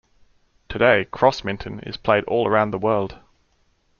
[0.67, 3.19] Today, Crossminton is played all around the world.